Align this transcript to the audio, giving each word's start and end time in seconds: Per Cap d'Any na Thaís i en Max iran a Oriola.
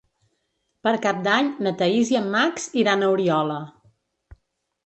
Per 0.87 0.93
Cap 1.03 1.19
d'Any 1.27 1.51
na 1.67 1.73
Thaís 1.83 2.13
i 2.15 2.19
en 2.21 2.31
Max 2.37 2.67
iran 2.85 3.05
a 3.05 3.11
Oriola. 3.19 3.59